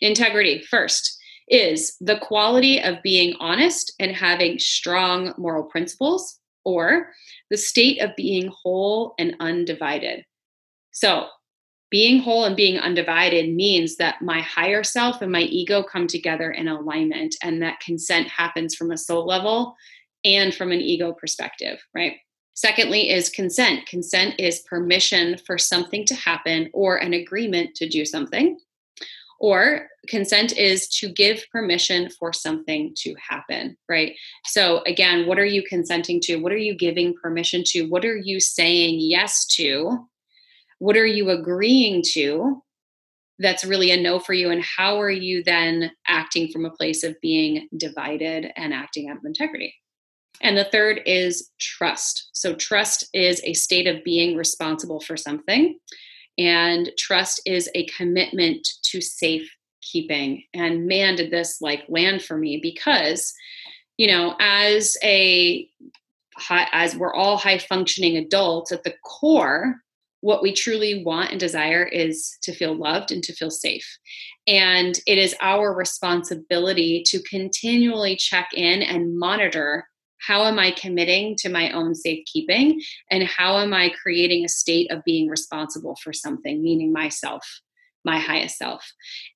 integrity 0.00 0.64
first 0.68 1.21
is 1.52 1.96
the 2.00 2.18
quality 2.18 2.80
of 2.80 3.02
being 3.02 3.34
honest 3.38 3.92
and 4.00 4.16
having 4.16 4.58
strong 4.58 5.34
moral 5.36 5.64
principles, 5.64 6.40
or 6.64 7.10
the 7.50 7.56
state 7.56 8.00
of 8.00 8.16
being 8.16 8.50
whole 8.62 9.14
and 9.18 9.36
undivided. 9.38 10.24
So, 10.92 11.26
being 11.90 12.20
whole 12.22 12.46
and 12.46 12.56
being 12.56 12.78
undivided 12.78 13.54
means 13.54 13.96
that 13.96 14.22
my 14.22 14.40
higher 14.40 14.82
self 14.82 15.20
and 15.20 15.30
my 15.30 15.42
ego 15.42 15.82
come 15.82 16.06
together 16.06 16.50
in 16.50 16.66
alignment, 16.66 17.36
and 17.42 17.60
that 17.60 17.80
consent 17.80 18.28
happens 18.28 18.74
from 18.74 18.90
a 18.90 18.96
soul 18.96 19.26
level 19.26 19.76
and 20.24 20.54
from 20.54 20.72
an 20.72 20.80
ego 20.80 21.12
perspective, 21.12 21.78
right? 21.94 22.14
Secondly, 22.54 23.10
is 23.10 23.28
consent. 23.28 23.86
Consent 23.86 24.36
is 24.38 24.60
permission 24.60 25.36
for 25.46 25.58
something 25.58 26.06
to 26.06 26.14
happen 26.14 26.70
or 26.72 26.96
an 26.96 27.12
agreement 27.12 27.74
to 27.74 27.88
do 27.88 28.06
something. 28.06 28.58
Or 29.42 29.88
consent 30.06 30.56
is 30.56 30.86
to 31.00 31.08
give 31.08 31.44
permission 31.50 32.08
for 32.10 32.32
something 32.32 32.94
to 32.98 33.12
happen, 33.16 33.76
right? 33.88 34.14
So, 34.44 34.84
again, 34.86 35.26
what 35.26 35.36
are 35.36 35.44
you 35.44 35.64
consenting 35.68 36.20
to? 36.22 36.36
What 36.36 36.52
are 36.52 36.56
you 36.56 36.76
giving 36.76 37.12
permission 37.20 37.64
to? 37.66 37.88
What 37.88 38.04
are 38.04 38.16
you 38.16 38.38
saying 38.38 38.98
yes 39.00 39.44
to? 39.56 40.08
What 40.78 40.96
are 40.96 41.06
you 41.06 41.30
agreeing 41.30 42.04
to? 42.12 42.62
That's 43.40 43.64
really 43.64 43.90
a 43.90 44.00
no 44.00 44.20
for 44.20 44.32
you. 44.32 44.50
And 44.50 44.62
how 44.62 45.00
are 45.00 45.10
you 45.10 45.42
then 45.42 45.90
acting 46.06 46.52
from 46.52 46.64
a 46.64 46.70
place 46.70 47.02
of 47.02 47.20
being 47.20 47.68
divided 47.76 48.52
and 48.56 48.72
acting 48.72 49.10
out 49.10 49.16
of 49.16 49.24
integrity? 49.24 49.74
And 50.40 50.56
the 50.56 50.68
third 50.70 51.00
is 51.04 51.50
trust. 51.58 52.30
So, 52.32 52.54
trust 52.54 53.08
is 53.12 53.40
a 53.42 53.54
state 53.54 53.88
of 53.88 54.04
being 54.04 54.36
responsible 54.36 55.00
for 55.00 55.16
something. 55.16 55.80
And 56.38 56.90
trust 56.98 57.40
is 57.46 57.68
a 57.74 57.86
commitment 57.86 58.66
to 58.84 59.00
safe 59.00 59.50
keeping. 59.82 60.44
And 60.54 60.86
man, 60.86 61.16
did 61.16 61.30
this 61.30 61.60
like 61.60 61.84
land 61.88 62.22
for 62.22 62.36
me 62.36 62.58
because, 62.62 63.34
you 63.98 64.06
know, 64.06 64.34
as 64.40 64.96
a 65.02 65.68
high, 66.36 66.68
as 66.72 66.96
we're 66.96 67.14
all 67.14 67.36
high 67.36 67.58
functioning 67.58 68.16
adults 68.16 68.72
at 68.72 68.84
the 68.84 68.94
core, 69.04 69.76
what 70.20 70.42
we 70.42 70.52
truly 70.52 71.02
want 71.04 71.32
and 71.32 71.40
desire 71.40 71.84
is 71.84 72.38
to 72.42 72.54
feel 72.54 72.74
loved 72.74 73.10
and 73.10 73.22
to 73.24 73.34
feel 73.34 73.50
safe. 73.50 73.98
And 74.46 74.98
it 75.06 75.18
is 75.18 75.34
our 75.40 75.74
responsibility 75.74 77.02
to 77.06 77.22
continually 77.22 78.16
check 78.16 78.50
in 78.54 78.82
and 78.82 79.18
monitor 79.18 79.88
how 80.26 80.44
am 80.44 80.58
I 80.58 80.70
committing 80.72 81.36
to 81.36 81.48
my 81.48 81.70
own 81.72 81.94
safekeeping? 81.94 82.80
And 83.10 83.24
how 83.24 83.58
am 83.58 83.74
I 83.74 83.90
creating 84.02 84.44
a 84.44 84.48
state 84.48 84.90
of 84.90 85.04
being 85.04 85.28
responsible 85.28 85.96
for 86.02 86.12
something, 86.12 86.62
meaning 86.62 86.92
myself? 86.92 87.44
my 88.04 88.18
highest 88.18 88.58
self. 88.58 88.84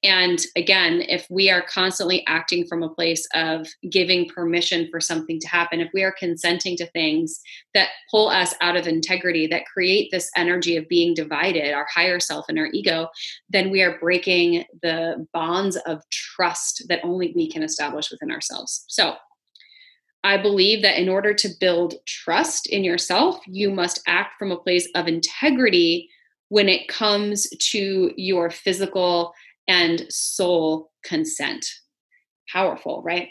And 0.03 0.39
again, 0.57 1.03
if 1.09 1.27
we 1.31 1.51
are 1.51 1.63
constantly 1.63 2.25
acting 2.27 2.67
from 2.67 2.83
a 2.83 2.89
place 2.89 3.27
of 3.35 3.67
giving 3.91 4.29
permission 4.29 4.89
for 4.91 5.01
something 5.01 5.39
to 5.41 5.49
happen, 5.49 5.81
if 5.81 5.91
we 5.95 6.03
are 6.03 6.15
consenting 6.19 6.77
to 6.79 6.87
things 6.87 7.41
that 7.75 7.91
pull 8.11 8.29
us 8.29 8.55
out 8.61 8.77
of 8.77 8.87
integrity, 8.87 9.47
that 9.49 9.67
create 9.67 10.11
this 10.11 10.31
energy 10.37 10.77
of 10.77 10.89
being 10.89 11.15
divided, 11.15 11.73
our 11.75 11.87
higher 11.93 12.19
self 12.19 12.47
and 12.49 12.59
our 12.59 12.69
ego, 12.73 13.09
then 13.49 13.71
we 13.71 13.83
are 13.83 13.99
breaking 13.99 14.65
the 14.83 15.27
bonds 15.33 15.77
of 15.87 16.03
trust 16.11 16.85
that 16.89 17.01
only 17.05 17.33
we 17.37 17.49
can 17.51 17.63
establish 17.63 18.11
within 18.11 18.33
ourselves. 18.33 18.85
So, 18.89 19.15
I 20.27 20.37
believe 20.37 20.83
that 20.83 20.99
in 21.01 21.09
order 21.09 21.33
to 21.35 21.49
build 21.61 21.95
trust 22.05 22.67
in 22.67 22.83
yourself, 22.83 23.39
you 23.47 23.71
must 23.71 24.03
act 24.09 24.41
from 24.41 24.51
a 24.51 24.59
place 24.59 24.89
of 24.97 25.07
integrity 25.07 26.11
when 26.49 26.69
it 26.69 26.89
comes 26.89 27.49
to 27.71 28.13
your 28.17 28.51
physical 28.51 29.33
and 29.69 30.05
soul 30.13 30.91
consent. 31.05 31.65
Powerful, 32.53 33.03
right? 33.03 33.29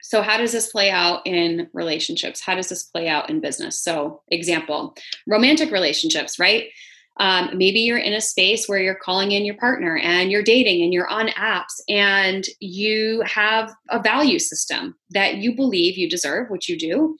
So, 0.00 0.22
how 0.22 0.36
does 0.36 0.52
this 0.52 0.70
play 0.70 0.90
out 0.90 1.26
in 1.26 1.68
relationships? 1.72 2.40
How 2.40 2.54
does 2.54 2.68
this 2.68 2.84
play 2.84 3.08
out 3.08 3.28
in 3.28 3.40
business? 3.40 3.82
So, 3.82 4.22
example, 4.28 4.94
romantic 5.26 5.72
relationships, 5.72 6.38
right? 6.38 6.68
Um, 7.18 7.50
maybe 7.54 7.80
you're 7.80 7.98
in 7.98 8.12
a 8.12 8.20
space 8.20 8.66
where 8.66 8.78
you're 8.78 8.94
calling 8.94 9.32
in 9.32 9.44
your 9.44 9.56
partner 9.56 9.96
and 9.98 10.30
you're 10.30 10.42
dating 10.42 10.82
and 10.82 10.92
you're 10.92 11.08
on 11.08 11.28
apps 11.28 11.80
and 11.88 12.44
you 12.60 13.22
have 13.26 13.72
a 13.88 14.02
value 14.02 14.38
system 14.38 14.94
that 15.10 15.36
you 15.36 15.56
believe 15.56 15.96
you 15.96 16.10
deserve, 16.10 16.50
which 16.50 16.68
you 16.68 16.78
do, 16.78 17.16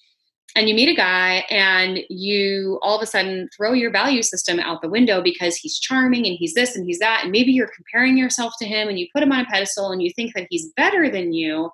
and 0.56 0.70
you 0.70 0.74
meet 0.74 0.88
a 0.88 0.94
guy 0.94 1.44
and 1.50 2.00
you 2.08 2.78
all 2.82 2.96
of 2.96 3.02
a 3.02 3.06
sudden 3.06 3.48
throw 3.54 3.74
your 3.74 3.90
value 3.90 4.22
system 4.22 4.58
out 4.58 4.80
the 4.80 4.88
window 4.88 5.20
because 5.20 5.54
he's 5.54 5.78
charming 5.78 6.26
and 6.26 6.36
he's 6.38 6.54
this 6.54 6.74
and 6.74 6.86
he's 6.86 6.98
that. 6.98 7.20
And 7.22 7.30
maybe 7.30 7.52
you're 7.52 7.70
comparing 7.76 8.16
yourself 8.16 8.54
to 8.60 8.66
him 8.66 8.88
and 8.88 8.98
you 8.98 9.06
put 9.14 9.22
him 9.22 9.32
on 9.32 9.40
a 9.40 9.44
pedestal 9.44 9.92
and 9.92 10.02
you 10.02 10.10
think 10.16 10.34
that 10.34 10.46
he's 10.48 10.72
better 10.72 11.10
than 11.10 11.34
you. 11.34 11.70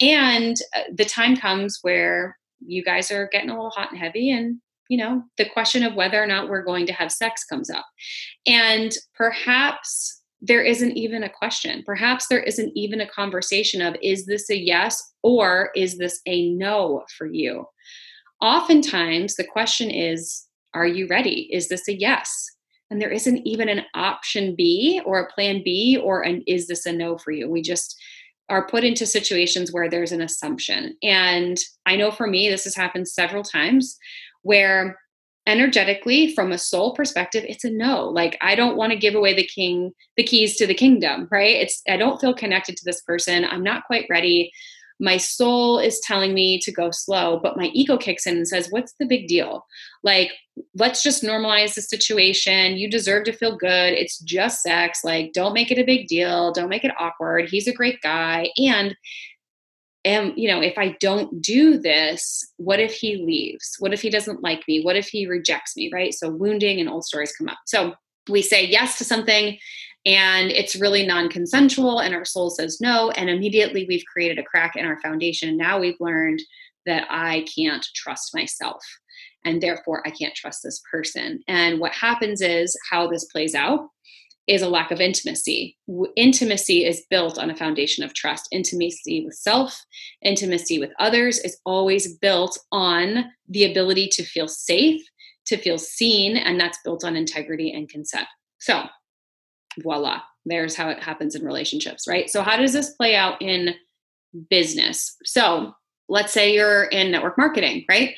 And 0.00 0.56
uh, 0.74 0.82
the 0.94 1.04
time 1.04 1.36
comes 1.36 1.80
where 1.82 2.38
you 2.60 2.84
guys 2.84 3.10
are 3.10 3.28
getting 3.32 3.50
a 3.50 3.54
little 3.54 3.70
hot 3.70 3.90
and 3.90 3.98
heavy 3.98 4.30
and 4.30 4.60
you 4.92 4.98
know 4.98 5.22
the 5.38 5.48
question 5.48 5.82
of 5.82 5.94
whether 5.94 6.22
or 6.22 6.26
not 6.26 6.48
we're 6.48 6.64
going 6.64 6.86
to 6.86 6.92
have 6.92 7.10
sex 7.10 7.44
comes 7.44 7.70
up. 7.70 7.86
And 8.46 8.92
perhaps 9.14 10.20
there 10.40 10.62
isn't 10.62 10.96
even 10.96 11.22
a 11.22 11.30
question. 11.30 11.82
Perhaps 11.86 12.26
there 12.28 12.42
isn't 12.42 12.72
even 12.74 13.00
a 13.00 13.08
conversation 13.08 13.80
of 13.80 13.96
is 14.02 14.26
this 14.26 14.50
a 14.50 14.56
yes 14.56 15.00
or 15.22 15.70
is 15.76 15.98
this 15.98 16.20
a 16.26 16.50
no 16.50 17.04
for 17.16 17.26
you? 17.26 17.66
oftentimes 18.42 19.36
the 19.36 19.44
question 19.44 19.90
is 19.90 20.46
are 20.74 20.86
you 20.86 21.06
ready? 21.06 21.48
Is 21.52 21.68
this 21.68 21.86
a 21.86 21.94
yes? 21.94 22.46
And 22.90 23.00
there 23.00 23.10
isn't 23.10 23.46
even 23.46 23.68
an 23.68 23.82
option 23.94 24.54
b 24.56 25.00
or 25.06 25.20
a 25.20 25.32
plan 25.32 25.62
b 25.64 25.98
or 26.02 26.22
an 26.22 26.42
is 26.46 26.66
this 26.66 26.84
a 26.84 26.92
no 26.92 27.16
for 27.16 27.30
you? 27.30 27.48
We 27.48 27.62
just 27.62 27.96
are 28.48 28.66
put 28.66 28.84
into 28.84 29.06
situations 29.06 29.72
where 29.72 29.88
there's 29.88 30.12
an 30.12 30.20
assumption. 30.20 30.96
And 31.02 31.58
i 31.86 31.96
know 31.96 32.10
for 32.10 32.26
me 32.26 32.48
this 32.48 32.64
has 32.64 32.74
happened 32.74 33.08
several 33.08 33.42
times 33.42 33.96
where 34.42 34.98
energetically 35.46 36.32
from 36.34 36.52
a 36.52 36.58
soul 36.58 36.94
perspective 36.94 37.44
it's 37.48 37.64
a 37.64 37.70
no 37.70 38.08
like 38.08 38.38
i 38.40 38.54
don't 38.54 38.76
want 38.76 38.92
to 38.92 38.98
give 38.98 39.16
away 39.16 39.34
the 39.34 39.46
king 39.46 39.90
the 40.16 40.22
keys 40.22 40.56
to 40.56 40.68
the 40.68 40.74
kingdom 40.74 41.26
right 41.32 41.56
it's 41.56 41.82
i 41.88 41.96
don't 41.96 42.20
feel 42.20 42.32
connected 42.32 42.76
to 42.76 42.84
this 42.84 43.00
person 43.02 43.44
i'm 43.46 43.62
not 43.62 43.84
quite 43.86 44.06
ready 44.08 44.52
my 45.02 45.16
soul 45.16 45.80
is 45.80 46.00
telling 46.00 46.32
me 46.32 46.60
to 46.60 46.70
go 46.70 46.92
slow, 46.92 47.40
but 47.42 47.56
my 47.56 47.66
ego 47.74 47.98
kicks 47.98 48.24
in 48.24 48.36
and 48.36 48.46
says, 48.46 48.68
What's 48.70 48.94
the 49.00 49.04
big 49.04 49.26
deal? 49.26 49.66
Like, 50.04 50.30
let's 50.76 51.02
just 51.02 51.24
normalize 51.24 51.74
the 51.74 51.82
situation. 51.82 52.76
You 52.76 52.88
deserve 52.88 53.24
to 53.24 53.32
feel 53.32 53.56
good. 53.56 53.94
It's 53.94 54.20
just 54.20 54.62
sex. 54.62 55.00
Like, 55.02 55.32
don't 55.32 55.54
make 55.54 55.72
it 55.72 55.78
a 55.78 55.84
big 55.84 56.06
deal. 56.06 56.52
Don't 56.52 56.68
make 56.68 56.84
it 56.84 56.94
awkward. 57.00 57.48
He's 57.48 57.66
a 57.66 57.74
great 57.74 58.00
guy. 58.00 58.50
And 58.56 58.94
and 60.04 60.32
you 60.36 60.48
know 60.48 60.60
if 60.60 60.76
i 60.78 60.96
don't 61.00 61.40
do 61.40 61.78
this 61.78 62.52
what 62.64 62.80
if 62.80 62.94
he 62.94 63.16
leaves? 63.16 63.76
What 63.78 63.92
if 63.92 64.02
he 64.02 64.10
doesn't 64.10 64.42
like 64.42 64.62
me? 64.68 64.82
What 64.82 64.96
if 64.96 65.08
he 65.08 65.26
rejects 65.26 65.76
me 65.76 65.90
right? 65.92 66.14
So 66.14 66.30
wounding 66.30 66.80
and 66.80 66.88
old 66.88 67.04
stories 67.04 67.34
come 67.36 67.48
up. 67.48 67.58
So 67.66 67.94
we 68.28 68.42
say 68.42 68.66
yes 68.66 68.98
to 68.98 69.04
something 69.04 69.58
and 70.04 70.50
it's 70.50 70.80
really 70.80 71.06
non-consensual 71.06 72.00
and 72.00 72.14
our 72.14 72.24
soul 72.24 72.50
says 72.50 72.80
no. 72.80 73.10
And 73.10 73.30
immediately 73.30 73.84
we've 73.88 74.04
created 74.12 74.38
a 74.38 74.44
crack 74.44 74.76
in 74.76 74.84
our 74.84 75.00
foundation. 75.00 75.56
Now 75.56 75.78
we've 75.78 76.00
learned 76.00 76.40
that 76.86 77.06
i 77.10 77.44
can't 77.54 77.86
trust 77.94 78.34
myself 78.34 78.82
and 79.44 79.60
therefore 79.60 80.06
i 80.06 80.10
can't 80.10 80.34
trust 80.34 80.62
this 80.62 80.82
person. 80.90 81.42
And 81.48 81.80
what 81.80 81.92
happens 81.92 82.40
is 82.40 82.76
how 82.90 83.08
this 83.08 83.24
plays 83.26 83.54
out 83.54 83.88
is 84.48 84.62
a 84.62 84.68
lack 84.68 84.90
of 84.90 85.00
intimacy 85.00 85.76
intimacy 86.16 86.84
is 86.84 87.04
built 87.10 87.38
on 87.38 87.50
a 87.50 87.56
foundation 87.56 88.02
of 88.02 88.14
trust 88.14 88.48
intimacy 88.50 89.24
with 89.24 89.34
self 89.34 89.84
intimacy 90.22 90.78
with 90.78 90.90
others 90.98 91.38
is 91.38 91.58
always 91.64 92.16
built 92.18 92.58
on 92.72 93.24
the 93.48 93.70
ability 93.70 94.08
to 94.08 94.24
feel 94.24 94.48
safe 94.48 95.02
to 95.46 95.56
feel 95.56 95.78
seen 95.78 96.36
and 96.36 96.60
that's 96.60 96.78
built 96.84 97.04
on 97.04 97.16
integrity 97.16 97.72
and 97.72 97.88
consent 97.88 98.26
so 98.58 98.84
voila, 99.80 100.20
there's 100.44 100.74
how 100.74 100.88
it 100.88 101.02
happens 101.02 101.34
in 101.34 101.44
relationships, 101.44 102.06
right? 102.08 102.28
So, 102.28 102.42
how 102.42 102.56
does 102.56 102.72
this 102.72 102.90
play 102.90 103.16
out 103.16 103.40
in 103.40 103.74
business? 104.50 105.16
So, 105.24 105.74
let's 106.08 106.32
say 106.32 106.54
you're 106.54 106.84
in 106.84 107.10
network 107.10 107.38
marketing, 107.38 107.84
right? 107.88 108.14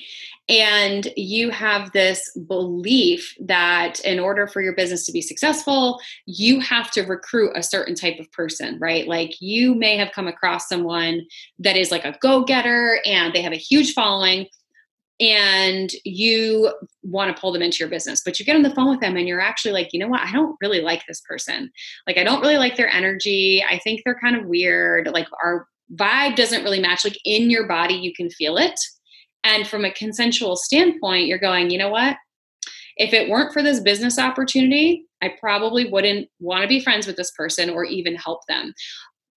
And 0.48 1.08
you 1.16 1.48
have 1.50 1.92
this 1.92 2.30
belief 2.46 3.34
that 3.40 4.00
in 4.00 4.20
order 4.20 4.46
for 4.46 4.60
your 4.60 4.74
business 4.74 5.06
to 5.06 5.12
be 5.12 5.22
successful, 5.22 6.00
you 6.26 6.60
have 6.60 6.90
to 6.92 7.02
recruit 7.02 7.52
a 7.54 7.62
certain 7.62 7.94
type 7.94 8.18
of 8.18 8.30
person, 8.30 8.78
right? 8.78 9.08
Like 9.08 9.40
you 9.40 9.74
may 9.74 9.96
have 9.96 10.12
come 10.12 10.26
across 10.26 10.68
someone 10.68 11.22
that 11.60 11.78
is 11.78 11.90
like 11.90 12.04
a 12.04 12.16
go 12.20 12.44
getter 12.44 13.00
and 13.06 13.32
they 13.32 13.40
have 13.40 13.54
a 13.54 13.56
huge 13.56 13.94
following 13.94 14.46
and 15.20 15.90
you 16.04 16.72
want 17.02 17.34
to 17.34 17.40
pull 17.40 17.52
them 17.52 17.62
into 17.62 17.78
your 17.78 17.88
business 17.88 18.20
but 18.24 18.40
you 18.40 18.44
get 18.44 18.56
on 18.56 18.62
the 18.62 18.74
phone 18.74 18.90
with 18.90 18.98
them 18.98 19.16
and 19.16 19.28
you're 19.28 19.40
actually 19.40 19.70
like 19.70 19.92
you 19.92 20.00
know 20.00 20.08
what? 20.08 20.20
I 20.20 20.32
don't 20.32 20.56
really 20.60 20.80
like 20.80 21.04
this 21.06 21.20
person. 21.20 21.70
Like 22.06 22.18
i 22.18 22.24
don't 22.24 22.40
really 22.40 22.58
like 22.58 22.76
their 22.76 22.92
energy. 22.92 23.64
I 23.68 23.78
think 23.78 24.02
they're 24.04 24.18
kind 24.20 24.36
of 24.36 24.46
weird. 24.46 25.08
Like 25.08 25.28
our 25.42 25.66
vibe 25.94 26.36
doesn't 26.36 26.64
really 26.64 26.80
match. 26.80 27.04
Like 27.04 27.18
in 27.24 27.48
your 27.48 27.66
body 27.66 27.94
you 27.94 28.12
can 28.12 28.28
feel 28.28 28.56
it 28.56 28.78
and 29.44 29.66
from 29.68 29.84
a 29.84 29.92
consensual 29.92 30.56
standpoint 30.56 31.26
you're 31.26 31.38
going 31.38 31.70
you 31.70 31.78
know 31.78 31.90
what 31.90 32.16
if 32.96 33.12
it 33.12 33.28
weren't 33.28 33.52
for 33.52 33.62
this 33.62 33.80
business 33.80 34.18
opportunity 34.18 35.06
I 35.24 35.34
probably 35.40 35.90
wouldn't 35.90 36.28
want 36.38 36.62
to 36.62 36.68
be 36.68 36.80
friends 36.80 37.06
with 37.06 37.16
this 37.16 37.30
person 37.30 37.70
or 37.70 37.84
even 37.84 38.14
help 38.14 38.46
them. 38.46 38.74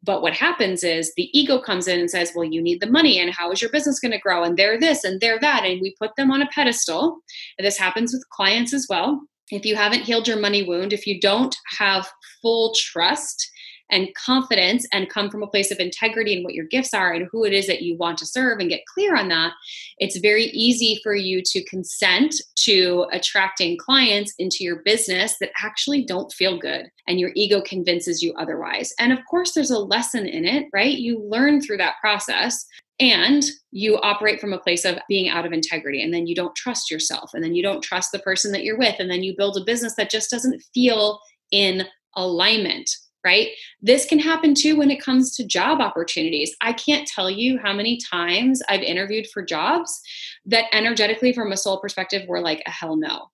But 0.03 0.21
what 0.21 0.33
happens 0.33 0.83
is 0.83 1.13
the 1.15 1.29
ego 1.37 1.59
comes 1.59 1.87
in 1.87 1.99
and 1.99 2.09
says, 2.09 2.31
Well, 2.35 2.45
you 2.45 2.61
need 2.61 2.81
the 2.81 2.91
money, 2.91 3.19
and 3.19 3.33
how 3.33 3.51
is 3.51 3.61
your 3.61 3.71
business 3.71 3.99
going 3.99 4.11
to 4.11 4.19
grow? 4.19 4.43
And 4.43 4.57
they're 4.57 4.79
this 4.79 5.03
and 5.03 5.19
they're 5.19 5.39
that. 5.39 5.63
And 5.63 5.81
we 5.81 5.95
put 5.99 6.11
them 6.17 6.29
on 6.29 6.41
a 6.41 6.47
pedestal. 6.47 7.19
And 7.57 7.65
this 7.65 7.77
happens 7.77 8.13
with 8.13 8.29
clients 8.29 8.73
as 8.73 8.85
well. 8.89 9.21
If 9.49 9.65
you 9.65 9.75
haven't 9.75 10.03
healed 10.03 10.27
your 10.27 10.39
money 10.39 10.63
wound, 10.63 10.91
if 10.91 11.07
you 11.07 11.19
don't 11.19 11.55
have 11.77 12.09
full 12.41 12.73
trust 12.75 13.49
and 13.89 14.13
confidence 14.15 14.85
and 14.91 15.09
come 15.09 15.29
from 15.29 15.43
a 15.43 15.47
place 15.47 15.71
of 15.71 15.79
integrity 15.79 16.35
in 16.35 16.43
what 16.43 16.53
your 16.53 16.65
gifts 16.65 16.93
are 16.93 17.13
and 17.13 17.27
who 17.31 17.43
it 17.43 17.53
is 17.53 17.67
that 17.67 17.81
you 17.81 17.95
want 17.97 18.17
to 18.17 18.25
serve 18.25 18.59
and 18.59 18.69
get 18.69 18.85
clear 18.93 19.15
on 19.15 19.29
that, 19.29 19.53
it's 19.97 20.17
very 20.17 20.45
easy 20.45 20.99
for 21.03 21.15
you 21.15 21.41
to 21.45 21.63
consent 21.65 22.35
to 22.55 23.05
attracting 23.11 23.77
clients 23.77 24.33
into 24.39 24.57
your 24.61 24.81
business 24.83 25.35
that 25.39 25.51
actually 25.63 26.03
don't 26.03 26.33
feel 26.33 26.59
good 26.59 26.87
and 27.07 27.19
your 27.19 27.31
ego 27.35 27.61
convinces 27.61 28.21
you 28.21 28.33
otherwise. 28.33 28.93
And 28.99 29.13
of 29.13 29.19
course, 29.29 29.53
there's 29.53 29.71
a 29.71 29.79
lesson 29.79 30.27
in 30.27 30.45
it, 30.45 30.65
right? 30.73 30.97
You 30.97 31.23
learn 31.23 31.61
through 31.61 31.77
that 31.77 31.95
process 32.01 32.65
and 32.99 33.43
you 33.71 33.97
operate 33.97 34.41
from 34.41 34.53
a 34.53 34.59
place 34.59 34.83
of 34.83 34.97
being 35.07 35.29
out 35.29 35.45
of 35.45 35.53
integrity 35.53 36.01
and 36.01 36.13
then 36.13 36.25
you 36.25 36.35
don't 36.35 36.55
trust 36.55 36.89
yourself 36.89 37.31
and 37.33 37.43
then 37.43 37.53
you 37.53 37.61
don't 37.61 37.83
trust 37.83 38.11
the 38.11 38.19
person 38.19 38.51
that 38.51 38.63
you're 38.63 38.77
with 38.77 38.95
and 38.99 39.09
then 39.09 39.23
you 39.23 39.35
build 39.37 39.55
a 39.55 39.63
business 39.63 39.95
that 39.95 40.09
just 40.09 40.31
doesn't 40.31 40.63
feel 40.73 41.19
in 41.51 41.85
alignment 42.15 42.89
right? 43.27 43.49
This 43.81 44.05
can 44.05 44.19
happen 44.19 44.55
too 44.55 44.77
when 44.77 44.89
it 44.89 45.01
comes 45.01 45.35
to 45.35 45.45
job 45.45 45.81
opportunities. 45.81 46.55
I 46.61 46.71
can't 46.71 47.05
tell 47.05 47.29
you 47.29 47.59
how 47.61 47.73
many 47.73 47.99
times 48.09 48.61
I've 48.69 48.81
interviewed 48.81 49.27
for 49.33 49.43
jobs 49.43 50.01
that 50.45 50.63
energetically, 50.71 51.33
from 51.33 51.51
a 51.51 51.57
soul 51.57 51.81
perspective, 51.81 52.25
were 52.25 52.39
like 52.39 52.63
a 52.65 52.71
hell 52.71 52.95
no. 52.95 53.27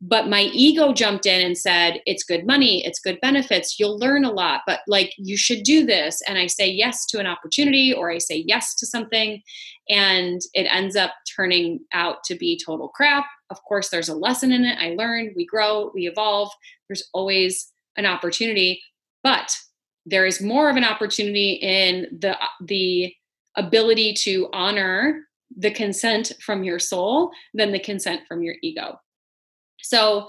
But 0.00 0.28
my 0.28 0.42
ego 0.52 0.92
jumped 0.92 1.26
in 1.26 1.44
and 1.44 1.58
said, 1.58 2.00
it's 2.06 2.24
good 2.24 2.46
money, 2.46 2.84
it's 2.84 2.98
good 2.98 3.18
benefits, 3.20 3.78
you'll 3.78 3.98
learn 3.98 4.24
a 4.24 4.32
lot, 4.32 4.62
but 4.66 4.80
like 4.88 5.12
you 5.16 5.36
should 5.36 5.62
do 5.62 5.86
this. 5.86 6.20
And 6.28 6.38
I 6.38 6.46
say 6.46 6.68
yes 6.68 7.06
to 7.06 7.18
an 7.18 7.26
opportunity 7.26 7.92
or 7.92 8.10
I 8.10 8.18
say 8.18 8.44
yes 8.46 8.74
to 8.76 8.86
something, 8.86 9.42
and 9.88 10.40
it 10.54 10.66
ends 10.72 10.96
up 10.96 11.12
turning 11.36 11.80
out 11.92 12.22
to 12.26 12.36
be 12.36 12.60
total 12.64 12.88
crap. 12.88 13.26
Of 13.50 13.58
course, 13.62 13.90
there's 13.90 14.08
a 14.08 14.16
lesson 14.16 14.52
in 14.52 14.64
it. 14.64 14.78
I 14.78 14.94
learn, 14.96 15.32
we 15.36 15.46
grow, 15.46 15.90
we 15.94 16.08
evolve. 16.08 16.50
There's 16.88 17.08
always 17.12 17.72
an 17.96 18.06
opportunity 18.06 18.80
but 19.22 19.56
there 20.06 20.26
is 20.26 20.40
more 20.40 20.68
of 20.68 20.76
an 20.76 20.84
opportunity 20.84 21.52
in 21.62 22.18
the 22.20 22.36
the 22.60 23.14
ability 23.56 24.14
to 24.14 24.48
honor 24.52 25.26
the 25.56 25.70
consent 25.70 26.32
from 26.40 26.64
your 26.64 26.78
soul 26.78 27.30
than 27.54 27.72
the 27.72 27.78
consent 27.78 28.22
from 28.26 28.42
your 28.42 28.54
ego. 28.62 28.98
So 29.82 30.28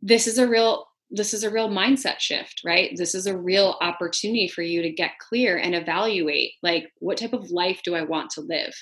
this 0.00 0.26
is 0.26 0.38
a 0.38 0.48
real 0.48 0.86
this 1.10 1.34
is 1.34 1.44
a 1.44 1.50
real 1.50 1.68
mindset 1.68 2.18
shift, 2.18 2.62
right? 2.64 2.90
This 2.96 3.14
is 3.14 3.26
a 3.26 3.36
real 3.36 3.76
opportunity 3.80 4.48
for 4.48 4.62
you 4.62 4.82
to 4.82 4.90
get 4.90 5.18
clear 5.20 5.58
and 5.58 5.74
evaluate 5.74 6.52
like 6.62 6.90
what 6.98 7.18
type 7.18 7.32
of 7.32 7.50
life 7.50 7.80
do 7.84 7.94
I 7.94 8.02
want 8.02 8.30
to 8.30 8.40
live? 8.40 8.74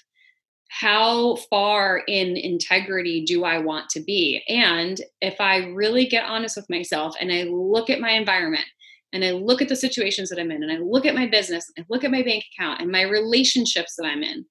How 0.70 1.37
far 1.50 2.02
in 2.08 2.37
integrity 2.37 3.25
do 3.26 3.44
I 3.44 3.58
want 3.58 3.90
to 3.90 4.00
be? 4.00 4.42
And 4.49 4.99
if 5.20 5.40
I 5.40 5.58
really 5.66 6.06
get 6.06 6.25
honest 6.25 6.56
with 6.56 6.70
myself 6.70 7.14
and 7.20 7.30
I 7.30 7.42
look 7.42 7.90
at 7.90 8.00
my 8.00 8.12
environment 8.12 8.64
and 9.12 9.25
I 9.25 9.33
look 9.33 9.61
at 9.61 9.69
the 9.69 9.76
situations 9.76 10.31
that 10.31 10.38
I'm 10.38 10.50
in 10.50 10.62
and 10.62 10.73
I 10.73 10.78
look 10.78 11.04
at 11.07 11.14
my 11.14 11.26
business 11.26 11.71
and 11.76 11.85
look 11.88 12.04
at 12.04 12.11
my 12.11 12.23
bank 12.23 12.45
account 12.52 12.81
and 12.81 12.90
my 12.90 13.02
relationships 13.02 13.95
that 13.97 14.07
I'm 14.07 14.23
in, 14.23 14.47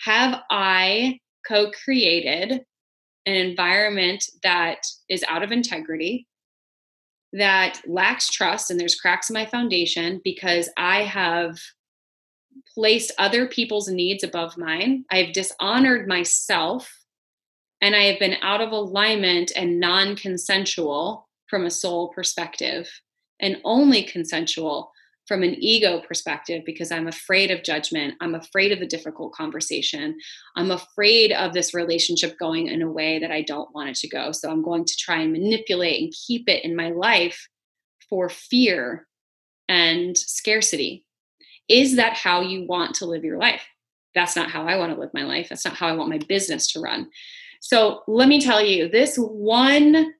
have 0.00 0.42
I 0.50 1.20
co 1.46 1.70
created 1.84 2.64
an 3.26 3.34
environment 3.34 4.24
that 4.42 4.78
is 5.08 5.24
out 5.28 5.42
of 5.42 5.52
integrity, 5.52 6.26
that 7.32 7.80
lacks 7.86 8.28
trust, 8.28 8.70
and 8.70 8.78
there's 8.78 9.00
cracks 9.00 9.30
in 9.30 9.34
my 9.34 9.46
foundation 9.46 10.20
because 10.22 10.68
I 10.76 11.02
have 11.02 11.58
placed 12.74 13.12
other 13.18 13.48
people's 13.48 13.88
needs 13.88 14.22
above 14.22 14.56
mine. 14.56 15.04
I 15.10 15.18
have 15.18 15.32
dishonored 15.32 16.06
myself, 16.06 16.92
and 17.80 17.96
I 17.96 18.02
have 18.04 18.18
been 18.18 18.36
out 18.42 18.60
of 18.60 18.70
alignment 18.70 19.52
and 19.56 19.80
non 19.80 20.16
consensual 20.16 21.28
from 21.48 21.64
a 21.64 21.70
soul 21.70 22.08
perspective, 22.08 22.88
and 23.44 23.60
only 23.62 24.02
consensual 24.02 24.90
from 25.28 25.42
an 25.42 25.54
ego 25.58 26.02
perspective 26.06 26.62
because 26.64 26.90
I'm 26.90 27.06
afraid 27.06 27.50
of 27.50 27.62
judgment. 27.62 28.14
I'm 28.20 28.34
afraid 28.34 28.72
of 28.72 28.80
the 28.80 28.86
difficult 28.86 29.32
conversation. 29.32 30.18
I'm 30.56 30.70
afraid 30.70 31.30
of 31.32 31.52
this 31.52 31.74
relationship 31.74 32.38
going 32.38 32.68
in 32.68 32.82
a 32.82 32.90
way 32.90 33.18
that 33.18 33.30
I 33.30 33.42
don't 33.42 33.72
want 33.74 33.90
it 33.90 33.96
to 33.96 34.08
go. 34.08 34.32
So 34.32 34.50
I'm 34.50 34.62
going 34.62 34.84
to 34.84 34.96
try 34.98 35.20
and 35.20 35.32
manipulate 35.32 36.02
and 36.02 36.12
keep 36.26 36.48
it 36.48 36.64
in 36.64 36.74
my 36.74 36.90
life 36.90 37.48
for 38.08 38.28
fear 38.28 39.06
and 39.68 40.16
scarcity. 40.16 41.06
Is 41.68 41.96
that 41.96 42.14
how 42.14 42.40
you 42.40 42.66
want 42.66 42.94
to 42.96 43.06
live 43.06 43.24
your 43.24 43.38
life? 43.38 43.62
That's 44.14 44.36
not 44.36 44.50
how 44.50 44.66
I 44.66 44.76
want 44.76 44.94
to 44.94 45.00
live 45.00 45.10
my 45.14 45.24
life. 45.24 45.48
That's 45.48 45.64
not 45.64 45.74
how 45.74 45.88
I 45.88 45.92
want 45.92 46.10
my 46.10 46.18
business 46.28 46.70
to 46.72 46.80
run. 46.80 47.10
So 47.60 48.02
let 48.06 48.28
me 48.28 48.40
tell 48.40 48.62
you 48.62 48.88
this 48.88 49.16
one 49.16 50.12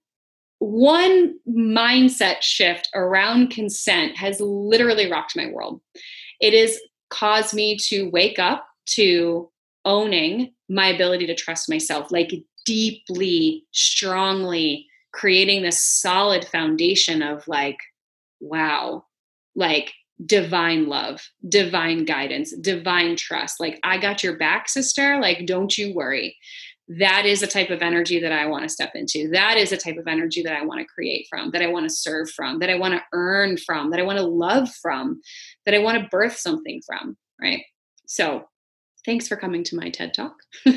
one 0.59 1.35
mindset 1.49 2.43
shift 2.43 2.89
around 2.95 3.51
consent 3.51 4.17
has 4.17 4.41
literally 4.41 5.11
rocked 5.11 5.37
my 5.37 5.51
world. 5.51 5.81
It 6.41 6.55
has 6.55 6.79
caused 7.11 7.55
me 7.55 7.77
to 7.89 8.11
wake 8.11 8.39
up 8.39 8.67
to 8.87 9.51
owning 9.85 10.53
my 10.69 10.89
ability 10.89 11.27
to 11.27 11.35
trust 11.35 11.69
myself, 11.69 12.11
like 12.11 12.33
deeply, 12.65 13.67
strongly 13.73 14.87
creating 15.13 15.63
this 15.63 15.83
solid 15.83 16.45
foundation 16.47 17.23
of 17.23 17.47
like, 17.47 17.79
wow, 18.41 19.05
like 19.55 19.93
divine 20.25 20.89
love, 20.89 21.21
divine 21.49 22.05
guidance, 22.05 22.53
divine 22.57 23.17
trust. 23.17 23.61
Like, 23.61 23.79
I 23.83 23.99
got 23.99 24.23
your 24.23 24.37
back, 24.37 24.69
sister. 24.69 25.21
Like, 25.21 25.47
don't 25.47 25.77
you 25.77 25.95
worry 25.95 26.37
that 26.89 27.25
is 27.25 27.43
a 27.43 27.47
type 27.47 27.71
of 27.71 27.83
energy 27.83 28.21
that 28.21 28.33
I 28.33 28.47
want 28.47 28.65
to 28.65 28.69
step 28.69 28.93
into. 28.95 29.29
That 29.31 29.57
is 29.57 29.73
a 29.73 29.77
type 29.77 29.97
of 29.97 30.07
energy 30.07 30.43
that 30.43 30.55
I 30.55 30.65
want 30.65 30.81
to 30.81 30.87
create 30.87 31.27
from, 31.31 31.51
that 31.53 31.63
I 31.63 31.67
want 31.67 31.89
to 31.89 31.95
serve 31.95 32.31
from, 32.31 32.59
that 32.59 32.71
I 32.71 32.75
want 32.75 32.95
to 32.95 33.03
earn 33.13 33.57
from, 33.57 33.91
that 33.91 34.01
I 34.01 34.03
want 34.03 34.19
to 34.19 34.25
love 34.25 34.69
from, 34.83 35.21
that 35.65 35.75
I 35.75 35.79
want 35.79 36.03
to 36.03 36.09
birth 36.11 36.37
something 36.37 36.83
from, 36.87 37.17
right? 37.41 37.63
So, 38.07 38.45
thanks 39.05 39.29
for 39.29 39.37
coming 39.37 39.63
to 39.65 39.77
my 39.77 39.91
TED 39.91 40.15
Talk. 40.15 40.37
uh, 40.67 40.73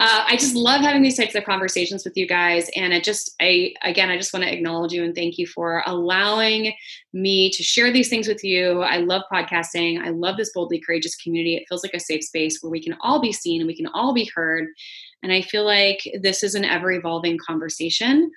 I 0.00 0.36
just 0.38 0.54
love 0.54 0.80
having 0.80 1.02
these 1.02 1.16
types 1.16 1.34
of 1.34 1.44
conversations 1.44 2.04
with 2.04 2.16
you 2.16 2.26
guys. 2.26 2.70
And 2.74 2.94
I 2.94 3.00
just, 3.00 3.34
I, 3.40 3.74
again, 3.82 4.08
I 4.08 4.16
just 4.16 4.32
want 4.32 4.44
to 4.44 4.52
acknowledge 4.52 4.92
you 4.92 5.04
and 5.04 5.14
thank 5.14 5.36
you 5.36 5.46
for 5.46 5.82
allowing 5.86 6.72
me 7.12 7.50
to 7.50 7.62
share 7.62 7.92
these 7.92 8.08
things 8.08 8.28
with 8.28 8.42
you. 8.42 8.80
I 8.82 8.98
love 8.98 9.22
podcasting. 9.32 10.00
I 10.00 10.10
love 10.10 10.36
this 10.36 10.52
boldly 10.54 10.80
courageous 10.80 11.16
community. 11.16 11.56
It 11.56 11.66
feels 11.68 11.82
like 11.82 11.94
a 11.94 12.00
safe 12.00 12.24
space 12.24 12.62
where 12.62 12.70
we 12.70 12.82
can 12.82 12.96
all 13.00 13.20
be 13.20 13.32
seen 13.32 13.60
and 13.60 13.68
we 13.68 13.76
can 13.76 13.88
all 13.88 14.14
be 14.14 14.30
heard. 14.34 14.68
And 15.22 15.32
I 15.32 15.42
feel 15.42 15.64
like 15.64 16.00
this 16.20 16.42
is 16.42 16.54
an 16.54 16.64
ever 16.64 16.92
evolving 16.92 17.38
conversation. 17.46 18.30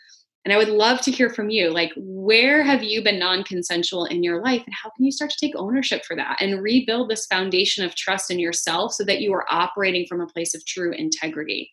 And 0.43 0.51
I 0.51 0.57
would 0.57 0.69
love 0.69 1.01
to 1.01 1.11
hear 1.11 1.29
from 1.29 1.51
you. 1.51 1.69
Like, 1.69 1.91
where 1.95 2.63
have 2.63 2.81
you 2.81 3.03
been 3.03 3.19
non 3.19 3.43
consensual 3.43 4.05
in 4.05 4.23
your 4.23 4.41
life? 4.41 4.63
And 4.65 4.73
how 4.73 4.89
can 4.89 5.05
you 5.05 5.11
start 5.11 5.29
to 5.31 5.37
take 5.39 5.55
ownership 5.55 6.03
for 6.03 6.15
that 6.15 6.37
and 6.41 6.63
rebuild 6.63 7.09
this 7.09 7.27
foundation 7.27 7.85
of 7.85 7.95
trust 7.95 8.31
in 8.31 8.39
yourself 8.39 8.93
so 8.93 9.03
that 9.03 9.21
you 9.21 9.33
are 9.33 9.45
operating 9.51 10.07
from 10.07 10.19
a 10.19 10.27
place 10.27 10.55
of 10.55 10.65
true 10.65 10.93
integrity? 10.93 11.69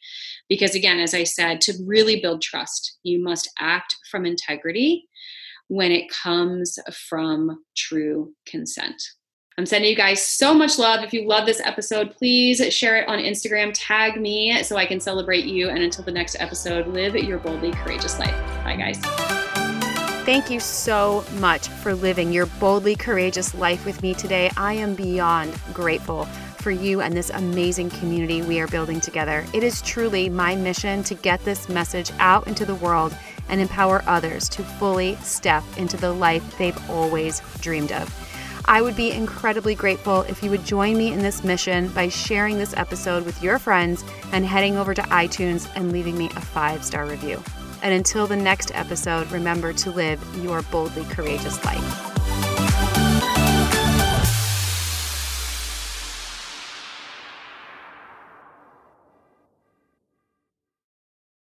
Because, 0.48 0.74
again, 0.74 0.98
as 1.00 1.14
I 1.14 1.24
said, 1.24 1.62
to 1.62 1.74
really 1.86 2.20
build 2.20 2.42
trust, 2.42 2.98
you 3.04 3.22
must 3.22 3.50
act 3.58 3.96
from 4.10 4.26
integrity 4.26 5.08
when 5.68 5.90
it 5.90 6.10
comes 6.10 6.78
from 7.08 7.62
true 7.74 8.34
consent. 8.46 9.02
I'm 9.58 9.66
sending 9.66 9.90
you 9.90 9.96
guys 9.96 10.24
so 10.24 10.54
much 10.54 10.78
love. 10.78 11.02
If 11.02 11.12
you 11.12 11.26
love 11.26 11.44
this 11.44 11.60
episode, 11.64 12.14
please 12.16 12.62
share 12.72 12.98
it 12.98 13.08
on 13.08 13.18
Instagram, 13.18 13.72
tag 13.74 14.20
me 14.20 14.62
so 14.62 14.76
I 14.76 14.86
can 14.86 15.00
celebrate 15.00 15.46
you. 15.46 15.68
And 15.68 15.82
until 15.82 16.04
the 16.04 16.12
next 16.12 16.36
episode, 16.38 16.86
live 16.86 17.16
your 17.16 17.38
boldly 17.38 17.72
courageous 17.72 18.20
life. 18.20 18.36
Bye, 18.62 18.76
guys. 18.76 18.98
Thank 20.24 20.48
you 20.48 20.60
so 20.60 21.24
much 21.40 21.66
for 21.66 21.92
living 21.92 22.32
your 22.32 22.46
boldly 22.46 22.94
courageous 22.94 23.52
life 23.52 23.84
with 23.84 24.00
me 24.00 24.14
today. 24.14 24.48
I 24.56 24.74
am 24.74 24.94
beyond 24.94 25.58
grateful 25.74 26.26
for 26.60 26.70
you 26.70 27.00
and 27.00 27.16
this 27.16 27.30
amazing 27.30 27.90
community 27.90 28.42
we 28.42 28.60
are 28.60 28.68
building 28.68 29.00
together. 29.00 29.44
It 29.52 29.64
is 29.64 29.82
truly 29.82 30.28
my 30.28 30.54
mission 30.54 31.02
to 31.02 31.16
get 31.16 31.44
this 31.44 31.68
message 31.68 32.12
out 32.20 32.46
into 32.46 32.64
the 32.64 32.76
world 32.76 33.12
and 33.48 33.60
empower 33.60 34.04
others 34.06 34.48
to 34.50 34.62
fully 34.62 35.16
step 35.16 35.64
into 35.76 35.96
the 35.96 36.12
life 36.12 36.58
they've 36.58 36.90
always 36.90 37.42
dreamed 37.60 37.90
of. 37.90 38.27
I 38.68 38.82
would 38.82 38.96
be 38.96 39.12
incredibly 39.12 39.74
grateful 39.74 40.20
if 40.28 40.42
you 40.42 40.50
would 40.50 40.62
join 40.62 40.98
me 40.98 41.10
in 41.10 41.20
this 41.20 41.42
mission 41.42 41.88
by 41.88 42.10
sharing 42.10 42.58
this 42.58 42.74
episode 42.76 43.24
with 43.24 43.42
your 43.42 43.58
friends 43.58 44.04
and 44.30 44.44
heading 44.44 44.76
over 44.76 44.92
to 44.92 45.00
iTunes 45.04 45.66
and 45.74 45.90
leaving 45.90 46.18
me 46.18 46.26
a 46.36 46.40
five 46.42 46.84
star 46.84 47.06
review. 47.06 47.42
And 47.80 47.94
until 47.94 48.26
the 48.26 48.36
next 48.36 48.70
episode, 48.74 49.32
remember 49.32 49.72
to 49.72 49.90
live 49.90 50.22
your 50.44 50.60
boldly 50.60 51.04
courageous 51.04 51.64
life. 51.64 52.07